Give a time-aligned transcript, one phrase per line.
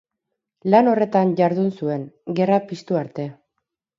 [0.73, 2.07] Lan horretan jardun zuen,
[2.39, 3.29] gerra piztu arte.